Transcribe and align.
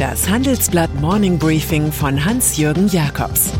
Das 0.00 0.30
Handelsblatt 0.30 0.94
Morning 0.94 1.38
Briefing 1.38 1.92
von 1.92 2.24
Hans-Jürgen 2.24 2.88
Jakobs 2.88 3.50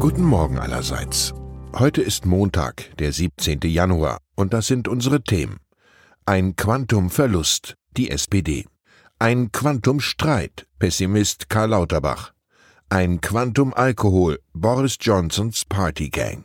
Guten 0.00 0.24
Morgen 0.24 0.58
allerseits. 0.58 1.32
Heute 1.78 2.02
ist 2.02 2.26
Montag, 2.26 2.96
der 2.98 3.12
17. 3.12 3.60
Januar, 3.66 4.18
und 4.34 4.52
das 4.52 4.66
sind 4.66 4.88
unsere 4.88 5.22
Themen. 5.22 5.60
Ein 6.24 6.56
Quantumverlust, 6.56 7.76
die 7.96 8.10
SPD. 8.10 8.66
Ein 9.20 9.52
Quantumstreit, 9.52 10.66
Pessimist 10.80 11.48
Karl 11.48 11.70
Lauterbach. 11.70 12.32
Ein 12.88 13.20
Quantum 13.20 13.72
Alkohol, 13.72 14.40
Boris 14.52 14.96
Johnsons 15.00 15.64
Partygang. 15.64 16.44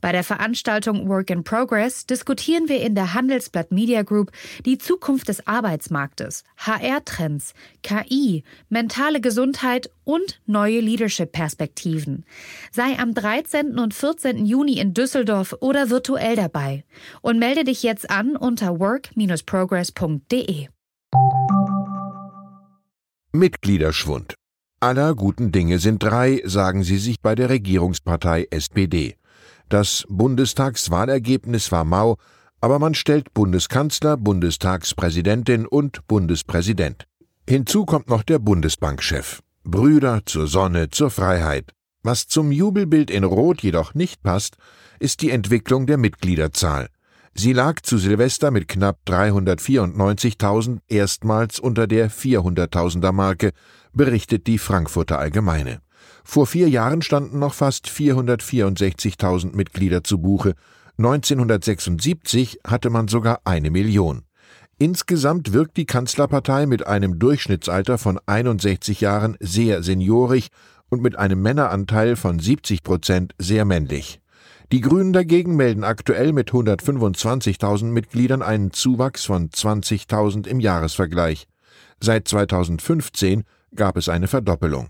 Bei 0.00 0.12
der 0.12 0.24
Veranstaltung 0.24 1.08
Work 1.08 1.30
in 1.30 1.44
Progress 1.44 2.06
diskutieren 2.06 2.68
wir 2.68 2.80
in 2.80 2.94
der 2.94 3.14
Handelsblatt 3.14 3.72
Media 3.72 4.02
Group 4.02 4.32
die 4.64 4.78
Zukunft 4.78 5.28
des 5.28 5.46
Arbeitsmarktes, 5.46 6.44
HR-Trends, 6.58 7.54
KI, 7.82 8.44
mentale 8.68 9.20
Gesundheit 9.20 9.90
und 10.04 10.40
neue 10.46 10.80
Leadership-Perspektiven. 10.80 12.24
Sei 12.70 12.98
am 12.98 13.14
13. 13.14 13.78
und 13.78 13.94
14. 13.94 14.44
Juni 14.46 14.78
in 14.78 14.94
Düsseldorf 14.94 15.54
oder 15.60 15.90
virtuell 15.90 16.36
dabei 16.36 16.84
und 17.20 17.38
melde 17.38 17.64
dich 17.64 17.82
jetzt 17.82 18.10
an 18.10 18.36
unter 18.36 18.78
work-progress.de. 18.78 20.68
Mitgliederschwund. 23.34 24.34
Aller 24.80 25.14
guten 25.14 25.52
Dinge 25.52 25.78
sind 25.78 26.02
drei, 26.02 26.42
sagen 26.44 26.82
sie 26.82 26.98
sich 26.98 27.20
bei 27.20 27.34
der 27.34 27.48
Regierungspartei 27.48 28.48
SPD. 28.50 29.14
Das 29.72 30.04
Bundestagswahlergebnis 30.10 31.72
war 31.72 31.86
mau, 31.86 32.18
aber 32.60 32.78
man 32.78 32.92
stellt 32.94 33.32
Bundeskanzler, 33.32 34.18
Bundestagspräsidentin 34.18 35.66
und 35.66 36.06
Bundespräsident. 36.08 37.06
Hinzu 37.48 37.86
kommt 37.86 38.10
noch 38.10 38.22
der 38.22 38.38
Bundesbankchef. 38.38 39.40
Brüder 39.64 40.26
zur 40.26 40.46
Sonne, 40.46 40.90
zur 40.90 41.08
Freiheit. 41.08 41.72
Was 42.02 42.28
zum 42.28 42.52
Jubelbild 42.52 43.10
in 43.10 43.24
Rot 43.24 43.62
jedoch 43.62 43.94
nicht 43.94 44.22
passt, 44.22 44.58
ist 44.98 45.22
die 45.22 45.30
Entwicklung 45.30 45.86
der 45.86 45.96
Mitgliederzahl. 45.96 46.88
Sie 47.32 47.54
lag 47.54 47.80
zu 47.80 47.96
Silvester 47.96 48.50
mit 48.50 48.68
knapp 48.68 48.98
394.000 49.06 50.80
erstmals 50.86 51.58
unter 51.58 51.86
der 51.86 52.10
400.000er 52.10 53.12
Marke, 53.12 53.52
berichtet 53.94 54.46
die 54.46 54.58
Frankfurter 54.58 55.18
Allgemeine. 55.18 55.80
Vor 56.24 56.46
vier 56.46 56.68
Jahren 56.68 57.02
standen 57.02 57.38
noch 57.38 57.54
fast 57.54 57.88
464.000 57.88 59.54
Mitglieder 59.54 60.04
zu 60.04 60.18
Buche. 60.18 60.54
1976 60.98 62.60
hatte 62.66 62.90
man 62.90 63.08
sogar 63.08 63.40
eine 63.44 63.70
Million. 63.70 64.22
Insgesamt 64.78 65.52
wirkt 65.52 65.76
die 65.76 65.86
Kanzlerpartei 65.86 66.66
mit 66.66 66.86
einem 66.86 67.18
Durchschnittsalter 67.18 67.98
von 67.98 68.18
61 68.26 69.00
Jahren 69.00 69.36
sehr 69.40 69.82
seniorig 69.82 70.48
und 70.88 71.02
mit 71.02 71.16
einem 71.16 71.40
Männeranteil 71.40 72.16
von 72.16 72.38
70 72.38 72.82
Prozent 72.82 73.34
sehr 73.38 73.64
männlich. 73.64 74.20
Die 74.72 74.80
Grünen 74.80 75.12
dagegen 75.12 75.54
melden 75.54 75.84
aktuell 75.84 76.32
mit 76.32 76.50
125.000 76.50 77.84
Mitgliedern 77.84 78.42
einen 78.42 78.72
Zuwachs 78.72 79.24
von 79.24 79.50
20.000 79.50 80.46
im 80.46 80.60
Jahresvergleich. 80.60 81.46
Seit 82.00 82.26
2015 82.26 83.44
gab 83.74 83.96
es 83.96 84.08
eine 84.08 84.28
Verdoppelung. 84.28 84.88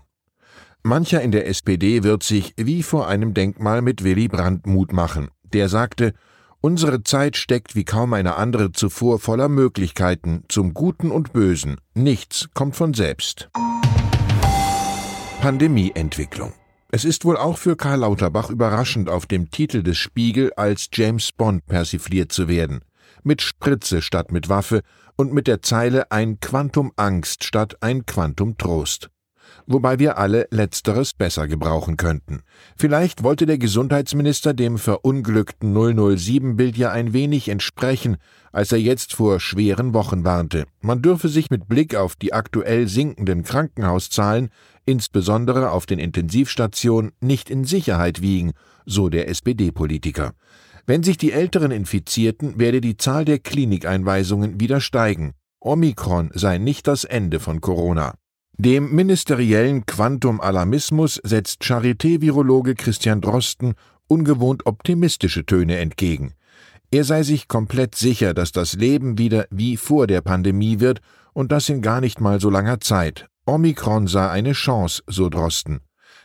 Mancher 0.85 1.21
in 1.21 1.31
der 1.31 1.47
SPD 1.47 2.03
wird 2.03 2.23
sich 2.23 2.53
wie 2.57 2.83
vor 2.83 3.07
einem 3.07 3.33
Denkmal 3.33 3.81
mit 3.81 4.03
Willy 4.03 4.27
Brandt 4.27 4.67
Mut 4.67 4.91
machen. 4.91 5.29
Der 5.53 5.69
sagte, 5.69 6.13
Unsere 6.59 7.03
Zeit 7.03 7.37
steckt 7.37 7.75
wie 7.75 7.85
kaum 7.85 8.13
eine 8.13 8.35
andere 8.35 8.73
zuvor 8.73 9.19
voller 9.19 9.47
Möglichkeiten 9.47 10.43
zum 10.49 10.73
Guten 10.73 11.09
und 11.09 11.31
Bösen. 11.31 11.77
Nichts 11.93 12.49
kommt 12.53 12.75
von 12.75 12.93
selbst. 12.93 13.49
Pandemieentwicklung. 15.41 16.53
Es 16.91 17.05
ist 17.05 17.23
wohl 17.23 17.37
auch 17.37 17.57
für 17.57 17.77
Karl 17.77 17.99
Lauterbach 17.99 18.49
überraschend, 18.49 19.09
auf 19.09 19.25
dem 19.25 19.51
Titel 19.51 19.83
des 19.83 19.97
Spiegel 19.97 20.51
als 20.53 20.89
James 20.91 21.31
Bond 21.31 21.65
persifliert 21.65 22.33
zu 22.33 22.49
werden. 22.49 22.81
Mit 23.23 23.41
Spritze 23.41 24.01
statt 24.01 24.33
mit 24.33 24.49
Waffe 24.49 24.81
und 25.15 25.33
mit 25.33 25.47
der 25.47 25.61
Zeile 25.61 26.11
ein 26.11 26.41
Quantum 26.41 26.91
Angst 26.97 27.45
statt 27.45 27.77
ein 27.81 28.05
Quantum 28.05 28.57
Trost 28.57 29.09
wobei 29.67 29.99
wir 29.99 30.17
alle 30.17 30.47
letzteres 30.51 31.13
besser 31.13 31.47
gebrauchen 31.47 31.97
könnten. 31.97 32.43
Vielleicht 32.75 33.23
wollte 33.23 33.45
der 33.45 33.57
Gesundheitsminister 33.57 34.53
dem 34.53 34.77
verunglückten 34.77 35.75
007-Bild 35.75 36.77
ja 36.77 36.91
ein 36.91 37.13
wenig 37.13 37.49
entsprechen, 37.49 38.17
als 38.51 38.71
er 38.71 38.79
jetzt 38.79 39.13
vor 39.13 39.39
schweren 39.39 39.93
Wochen 39.93 40.23
warnte. 40.23 40.65
Man 40.81 41.01
dürfe 41.01 41.29
sich 41.29 41.49
mit 41.49 41.67
Blick 41.67 41.95
auf 41.95 42.15
die 42.15 42.33
aktuell 42.33 42.87
sinkenden 42.87 43.43
Krankenhauszahlen, 43.43 44.49
insbesondere 44.85 45.71
auf 45.71 45.85
den 45.85 45.99
Intensivstationen, 45.99 47.11
nicht 47.19 47.49
in 47.49 47.63
Sicherheit 47.65 48.21
wiegen, 48.21 48.53
so 48.85 49.09
der 49.09 49.29
SPD-Politiker. 49.29 50.33
Wenn 50.85 51.03
sich 51.03 51.17
die 51.17 51.31
Älteren 51.31 51.71
infizierten, 51.71 52.59
werde 52.59 52.81
die 52.81 52.97
Zahl 52.97 53.23
der 53.23 53.39
Klinikeinweisungen 53.39 54.59
wieder 54.59 54.81
steigen. 54.81 55.33
Omikron 55.61 56.29
sei 56.33 56.57
nicht 56.57 56.87
das 56.87 57.05
Ende 57.05 57.39
von 57.39 57.61
Corona. 57.61 58.15
Dem 58.57 58.93
ministeriellen 58.93 59.87
Quantum-Alarmismus 59.87 61.19
setzt 61.23 61.63
Charité-Virologe 61.63 62.75
Christian 62.75 63.19
Drosten 63.19 63.73
ungewohnt 64.07 64.67
optimistische 64.67 65.43
Töne 65.43 65.79
entgegen. 65.79 66.35
Er 66.91 67.03
sei 67.03 67.23
sich 67.23 67.47
komplett 67.47 67.95
sicher, 67.95 68.35
dass 68.35 68.51
das 68.51 68.73
Leben 68.73 69.17
wieder 69.17 69.47
wie 69.49 69.75
vor 69.75 70.05
der 70.05 70.21
Pandemie 70.21 70.79
wird 70.79 71.01
und 71.33 71.51
das 71.51 71.67
in 71.67 71.81
gar 71.81 71.99
nicht 71.99 72.21
mal 72.21 72.39
so 72.39 72.51
langer 72.51 72.79
Zeit. 72.79 73.25
Omikron 73.47 74.05
sei 74.05 74.29
eine 74.29 74.51
Chance, 74.51 75.01
so 75.07 75.29
Drosten. 75.29 75.79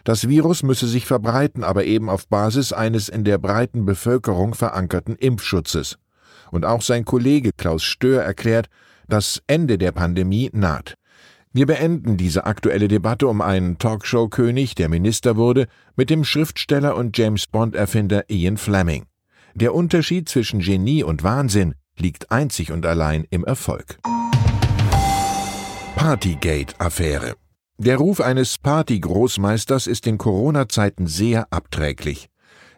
Das 0.04 0.28
Virus 0.28 0.62
müsse 0.62 0.86
sich 0.86 1.06
verbreiten, 1.06 1.64
aber 1.64 1.86
eben 1.86 2.10
auf 2.10 2.28
Basis 2.28 2.74
eines 2.74 3.08
in 3.08 3.24
der 3.24 3.38
breiten 3.38 3.86
Bevölkerung 3.86 4.54
verankerten 4.54 5.16
Impfschutzes. 5.16 5.96
Und 6.50 6.66
auch 6.66 6.82
sein 6.82 7.06
Kollege 7.06 7.52
Klaus 7.56 7.82
Stör 7.82 8.22
erklärt, 8.22 8.68
das 9.08 9.42
Ende 9.46 9.78
der 9.78 9.92
Pandemie 9.92 10.50
naht. 10.52 10.94
Wir 11.52 11.64
beenden 11.64 12.18
diese 12.18 12.44
aktuelle 12.44 12.88
Debatte 12.88 13.26
um 13.26 13.40
einen 13.40 13.78
Talkshow-König, 13.78 14.74
der 14.74 14.90
Minister 14.90 15.36
wurde, 15.36 15.66
mit 15.96 16.10
dem 16.10 16.22
Schriftsteller 16.24 16.94
und 16.94 17.16
James 17.16 17.46
Bond-Erfinder 17.46 18.28
Ian 18.28 18.58
Fleming. 18.58 19.06
Der 19.54 19.74
Unterschied 19.74 20.28
zwischen 20.28 20.60
Genie 20.60 21.02
und 21.02 21.22
Wahnsinn 21.22 21.74
liegt 21.96 22.30
einzig 22.30 22.70
und 22.70 22.84
allein 22.84 23.24
im 23.30 23.44
Erfolg. 23.44 23.98
Partygate-Affäre. 25.96 27.34
Der 27.78 27.96
Ruf 27.96 28.20
eines 28.20 28.58
Party-Großmeisters 28.58 29.86
ist 29.86 30.06
in 30.06 30.18
Corona-Zeiten 30.18 31.06
sehr 31.06 31.46
abträglich. 31.50 32.28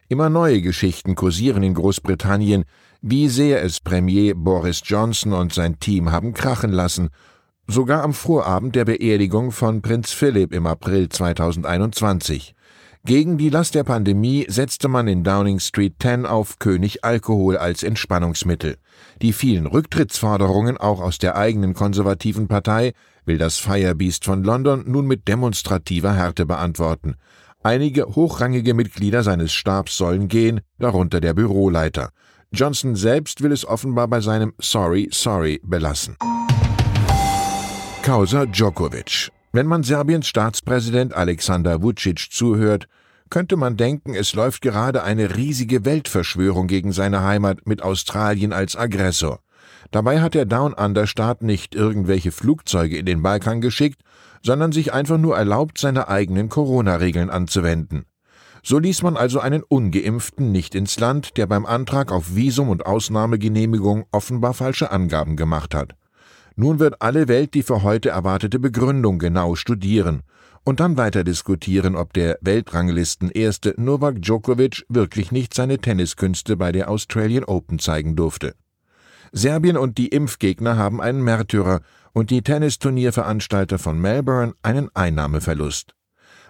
Immer 0.09 0.31
neue 0.31 0.63
Geschichten 0.63 1.17
kursieren 1.17 1.65
in 1.65 1.75
Großbritannien, 1.75 2.65
wie 3.03 3.29
sehr 3.29 3.63
es 3.63 3.81
Premier 3.81 4.35
Boris 4.37 4.83
Johnson 4.85 5.33
und 5.33 5.53
sein 5.53 5.81
Team 5.81 6.13
haben 6.13 6.35
krachen 6.35 6.71
lassen 6.71 7.11
sogar 7.71 8.03
am 8.03 8.15
Vorabend 8.15 8.75
der 8.75 8.85
Beerdigung 8.85 9.53
von 9.53 9.83
Prinz 9.83 10.13
Philipp 10.13 10.53
im 10.53 10.67
April 10.67 11.09
2021. 11.09 12.55
Gegen 13.05 13.39
die 13.39 13.49
Last 13.49 13.75
der 13.75 13.85
Pandemie 13.85 14.45
setzte 14.49 14.89
man 14.89 15.09
in 15.09 15.25
Downing 15.25 15.59
Street 15.59 15.95
10 16.03 16.27
auf 16.27 16.59
König 16.59 17.05
Alkohol 17.05 17.57
als 17.57 17.83
Entspannungsmittel. 17.83 18.77
Die 19.23 19.33
vielen 19.33 19.67
Rücktrittsforderungen 19.67 20.77
auch 20.77 21.01
aus 21.01 21.19
der 21.19 21.37
eigenen 21.37 21.75
konservativen 21.75 22.49
Partei 22.49 22.93
will 23.25 23.39
das 23.39 23.59
Firebeast 23.59 24.25
von 24.25 24.43
London 24.43 24.85
nun 24.87 25.07
mit 25.07 25.29
demonstrativer 25.29 26.15
Härte 26.15 26.47
beantworten. 26.47 27.15
Einige 27.63 28.05
hochrangige 28.17 28.75
Mitglieder 28.75 29.23
seines 29.23 29.53
Stabs 29.53 29.97
sollen 29.97 30.29
gehen, 30.29 30.61
darunter 30.79 31.21
der 31.21 31.35
Büroleiter. 31.35 32.11
Johnson 32.53 32.97
selbst 32.97 33.43
will 33.43 33.53
es 33.53 33.65
offenbar 33.65 34.09
bei 34.09 34.21
seinem 34.21 34.55
Sorry, 34.59 35.09
sorry 35.13 35.61
belassen. 35.63 36.17
Causa 38.03 38.47
Djokovic. 38.47 39.31
Wenn 39.53 39.67
man 39.67 39.83
Serbiens 39.83 40.27
Staatspräsident 40.27 41.13
Alexander 41.13 41.83
Vucic 41.83 42.29
zuhört, 42.31 42.89
könnte 43.29 43.57
man 43.57 43.77
denken, 43.77 44.15
es 44.15 44.33
läuft 44.33 44.63
gerade 44.63 45.03
eine 45.03 45.37
riesige 45.37 45.85
Weltverschwörung 45.85 46.67
gegen 46.67 46.93
seine 46.93 47.23
Heimat 47.23 47.67
mit 47.67 47.83
Australien 47.83 48.55
als 48.55 48.75
Aggressor. 48.75 49.41
Dabei 49.91 50.23
hat 50.23 50.33
der 50.33 50.47
Down-Under-Staat 50.47 51.43
nicht 51.43 51.75
irgendwelche 51.75 52.33
Flugzeuge 52.33 52.97
in 52.97 53.05
den 53.05 53.23
Balkan 53.23 53.61
geschickt, 53.61 54.01
sondern 54.43 54.73
sich 54.73 54.95
einfach 54.95 55.19
nur 55.19 55.37
erlaubt, 55.37 55.77
seine 55.77 56.09
eigenen 56.09 56.49
Corona-Regeln 56.49 57.29
anzuwenden. 57.29 58.07
So 58.63 58.79
ließ 58.79 59.03
man 59.03 59.19
also 59.19 59.41
einen 59.41 59.63
Ungeimpften 59.63 60.51
nicht 60.53 60.75
ins 60.75 60.99
Land, 60.99 61.37
der 61.37 61.47
beim 61.47 61.67
Antrag 61.67 62.13
auf 62.13 62.35
Visum 62.35 62.71
und 62.71 62.87
Ausnahmegenehmigung 62.87 64.07
offenbar 64.11 64.55
falsche 64.55 64.91
Angaben 64.91 65.37
gemacht 65.37 65.75
hat. 65.75 65.95
Nun 66.61 66.79
wird 66.79 67.01
alle 67.01 67.27
Welt 67.27 67.55
die 67.55 67.63
für 67.63 67.83
heute 67.83 68.11
erwartete 68.11 68.59
Begründung 68.59 69.19
genau 69.19 69.55
studieren 69.55 70.21
und 70.63 70.79
dann 70.79 70.99
weiter 70.99 71.25
diskutieren, 71.25 71.97
ob 71.97 72.13
der 72.13 72.37
Weltranglisten-Erste 72.43 73.73
Novak 73.79 74.21
Djokovic 74.21 74.85
wirklich 74.91 75.33
nicht 75.33 75.55
seine 75.55 75.79
Tenniskünste 75.79 76.59
bei 76.59 76.71
der 76.71 76.91
Australian 76.91 77.45
Open 77.45 77.79
zeigen 77.79 78.15
durfte. 78.15 78.53
Serbien 79.33 79.79
und 79.79 79.97
die 79.97 80.09
Impfgegner 80.09 80.77
haben 80.77 81.01
einen 81.01 81.25
Märtyrer 81.25 81.81
und 82.13 82.29
die 82.29 82.43
Tennisturnierveranstalter 82.43 83.79
von 83.79 83.99
Melbourne 83.99 84.53
einen 84.63 84.91
Einnahmeverlust. 84.93 85.95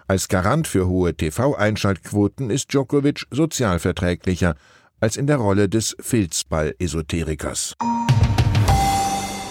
Als 0.09 0.27
Garant 0.27 0.67
für 0.67 0.89
hohe 0.89 1.15
TV-Einschaltquoten 1.15 2.49
ist 2.49 2.73
Djokovic 2.73 3.27
sozialverträglicher 3.31 4.55
als 4.99 5.15
in 5.15 5.27
der 5.27 5.37
Rolle 5.37 5.69
des 5.69 5.95
Filzball-Esoterikers. 6.01 7.77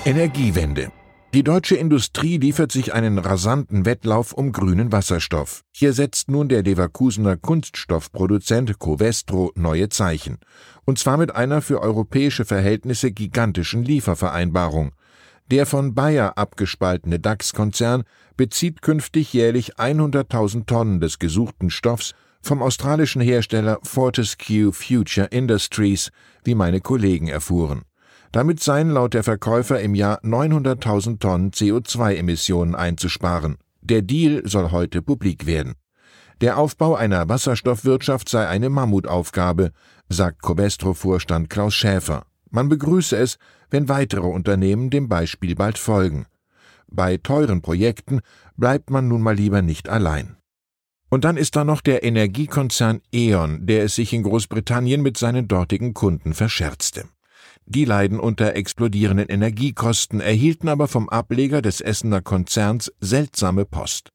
Energiewende 0.05 0.91
die 1.33 1.45
deutsche 1.45 1.77
Industrie 1.77 2.39
liefert 2.39 2.73
sich 2.73 2.93
einen 2.93 3.17
rasanten 3.17 3.85
Wettlauf 3.85 4.33
um 4.33 4.51
grünen 4.51 4.91
Wasserstoff. 4.91 5.63
Hier 5.71 5.93
setzt 5.93 6.29
nun 6.29 6.49
der 6.49 6.65
Leverkusener 6.65 7.37
Kunststoffproduzent 7.37 8.81
Covestro 8.81 9.53
neue 9.55 9.91
Zeichen. 9.91 10.39
Und 10.87 10.99
zwar 10.99 11.19
mit 11.19 11.33
einer 11.33 11.63
für 11.63 11.81
europäische 11.81 12.45
Verhältnisse 12.45 13.13
gigantischen 13.13 13.85
Liefervereinbarung. 13.85 14.91
Der 15.53 15.67
von 15.67 15.95
Bayer 15.95 16.37
abgespaltene 16.37 17.21
DAX-Konzern 17.21 18.03
bezieht 18.37 18.83
künftig 18.83 19.33
jährlich 19.33 19.77
100.000 19.77 20.67
Tonnen 20.67 21.01
des 21.01 21.21
gesuchten 21.21 21.71
Stoffs 21.71 22.15
vom 22.43 22.61
australischen 22.61 23.23
Hersteller 23.23 23.79
Fortescue 23.85 24.73
Future 24.73 25.29
Industries, 25.29 26.11
wie 26.43 26.57
meine 26.57 26.81
Kollegen 26.81 27.29
erfuhren. 27.29 27.83
Damit 28.33 28.61
seien 28.61 28.91
laut 28.91 29.15
der 29.15 29.25
Verkäufer 29.25 29.81
im 29.81 29.95
Jahr 29.95 30.21
900.000 30.23 31.19
Tonnen 31.19 31.51
CO2-Emissionen 31.51 32.77
einzusparen. 32.77 33.57
Der 33.81 34.03
Deal 34.03 34.43
soll 34.45 34.71
heute 34.71 35.03
publik 35.03 35.47
werden. 35.47 35.75
Der 36.41 36.57
Aufbau 36.57 36.95
einer 36.95 37.29
Wasserstoffwirtschaft 37.29 38.29
sei 38.29 38.47
eine 38.47 38.71
Mammutaufgabe, 38.71 39.73
sagt 40.09 40.43
Covestro-Vorstand 40.43 41.51
Klaus 41.51 41.75
Schäfer. 41.75 42.25
Man 42.51 42.69
begrüße 42.69 43.17
es, 43.17 43.37
wenn 43.69 43.89
weitere 43.89 44.27
Unternehmen 44.27 44.91
dem 44.91 45.09
Beispiel 45.09 45.55
bald 45.55 45.77
folgen. 45.77 46.27
Bei 46.87 47.17
teuren 47.17 47.63
Projekten 47.63 48.21
bleibt 48.57 48.91
man 48.91 49.09
nun 49.09 49.23
mal 49.23 49.35
lieber 49.35 49.61
nicht 49.61 49.89
allein. 49.89 50.37
Und 51.09 51.25
dann 51.25 51.37
ist 51.37 51.57
da 51.57 51.65
noch 51.65 51.81
der 51.81 52.05
Energiekonzern 52.05 53.01
E.ON, 53.13 53.67
der 53.67 53.85
es 53.85 53.97
sich 53.97 54.13
in 54.13 54.23
Großbritannien 54.23 55.03
mit 55.03 55.17
seinen 55.17 55.49
dortigen 55.49 55.95
Kunden 55.95 56.35
verscherzte. 56.35 57.05
Die 57.73 57.85
leiden 57.85 58.19
unter 58.19 58.57
explodierenden 58.57 59.29
Energiekosten, 59.29 60.21
erhielten 60.21 60.69
aber 60.69 60.89
vom 60.89 61.09
Ableger 61.09 61.63
des 61.63 61.81
Essener 61.81 62.21
Konzerns 62.21 62.93
seltsame 62.99 63.65
Post. 63.65 64.11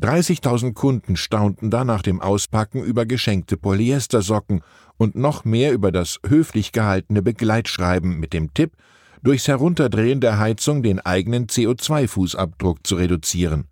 30.000 0.00 0.72
Kunden 0.72 1.16
staunten 1.16 1.68
da 1.70 1.84
nach 1.84 2.00
dem 2.00 2.22
Auspacken 2.22 2.82
über 2.82 3.04
geschenkte 3.04 3.58
Polyestersocken 3.58 4.62
und 4.96 5.16
noch 5.16 5.44
mehr 5.44 5.74
über 5.74 5.92
das 5.92 6.18
höflich 6.26 6.72
gehaltene 6.72 7.20
Begleitschreiben 7.20 8.18
mit 8.18 8.32
dem 8.32 8.54
Tipp, 8.54 8.72
durchs 9.22 9.48
Herunterdrehen 9.48 10.22
der 10.22 10.38
Heizung 10.38 10.82
den 10.82 10.98
eigenen 10.98 11.46
CO2-Fußabdruck 11.46 12.78
zu 12.84 12.94
reduzieren. 12.94 13.66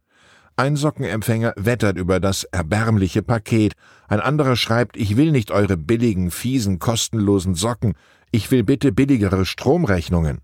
Ein 0.56 0.76
Sockenempfänger 0.76 1.54
wettert 1.56 1.96
über 1.96 2.20
das 2.20 2.44
erbärmliche 2.44 3.22
Paket, 3.22 3.72
ein 4.08 4.20
anderer 4.20 4.56
schreibt, 4.56 4.98
ich 4.98 5.16
will 5.16 5.30
nicht 5.30 5.50
eure 5.50 5.78
billigen, 5.78 6.30
fiesen, 6.30 6.78
kostenlosen 6.78 7.54
Socken, 7.54 7.94
ich 8.31 8.50
will 8.50 8.64
bitte 8.64 8.93
billigere 8.93 9.44
Stromrechnungen. 9.44 10.38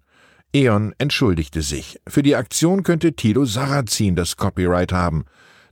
E.ON 0.54 0.94
entschuldigte 0.98 1.62
sich. 1.62 1.98
Für 2.06 2.22
die 2.22 2.36
Aktion 2.36 2.82
könnte 2.82 3.14
Tilo 3.14 3.44
Sarrazin 3.44 4.16
das 4.16 4.36
Copyright 4.36 4.92
haben. 4.92 5.24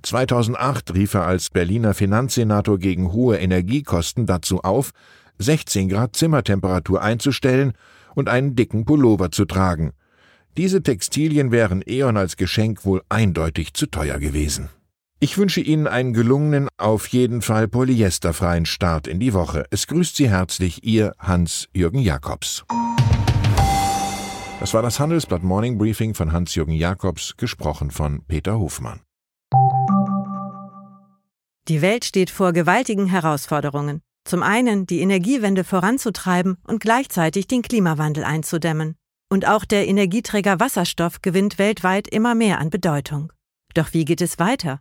2008 0.02 0.94
rief 0.94 1.14
er 1.14 1.26
als 1.26 1.50
Berliner 1.50 1.92
Finanzsenator 1.92 2.78
gegen 2.78 3.12
hohe 3.12 3.36
Energiekosten 3.38 4.24
dazu 4.26 4.60
auf, 4.62 4.92
16 5.38 5.88
Grad 5.88 6.16
Zimmertemperatur 6.16 7.02
einzustellen 7.02 7.72
und 8.14 8.28
einen 8.28 8.56
dicken 8.56 8.84
Pullover 8.84 9.30
zu 9.30 9.44
tragen. 9.44 9.92
Diese 10.56 10.82
Textilien 10.82 11.52
wären 11.52 11.82
E.ON 11.86 12.16
als 12.16 12.36
Geschenk 12.36 12.84
wohl 12.84 13.02
eindeutig 13.08 13.74
zu 13.74 13.86
teuer 13.86 14.18
gewesen. 14.18 14.70
Ich 15.22 15.36
wünsche 15.36 15.60
Ihnen 15.60 15.86
einen 15.86 16.14
gelungenen, 16.14 16.70
auf 16.78 17.06
jeden 17.08 17.42
Fall 17.42 17.68
polyesterfreien 17.68 18.64
Start 18.64 19.06
in 19.06 19.20
die 19.20 19.34
Woche. 19.34 19.66
Es 19.70 19.86
grüßt 19.86 20.16
Sie 20.16 20.30
herzlich 20.30 20.82
Ihr 20.82 21.12
Hans-Jürgen 21.18 21.98
Jakobs. 21.98 22.64
Das 24.60 24.72
war 24.72 24.80
das 24.80 24.98
Handelsblatt 24.98 25.42
Morning 25.42 25.76
Briefing 25.76 26.14
von 26.14 26.32
Hans-Jürgen 26.32 26.72
Jakobs, 26.72 27.36
gesprochen 27.36 27.90
von 27.90 28.24
Peter 28.28 28.58
Hofmann. 28.58 29.00
Die 31.68 31.82
Welt 31.82 32.06
steht 32.06 32.30
vor 32.30 32.54
gewaltigen 32.54 33.04
Herausforderungen. 33.04 34.00
Zum 34.24 34.42
einen 34.42 34.86
die 34.86 35.00
Energiewende 35.00 35.64
voranzutreiben 35.64 36.56
und 36.66 36.80
gleichzeitig 36.80 37.46
den 37.46 37.60
Klimawandel 37.60 38.24
einzudämmen. 38.24 38.96
Und 39.30 39.46
auch 39.46 39.66
der 39.66 39.86
Energieträger 39.86 40.60
Wasserstoff 40.60 41.20
gewinnt 41.20 41.58
weltweit 41.58 42.08
immer 42.08 42.34
mehr 42.34 42.58
an 42.58 42.70
Bedeutung. 42.70 43.34
Doch 43.74 43.92
wie 43.92 44.06
geht 44.06 44.22
es 44.22 44.38
weiter? 44.38 44.80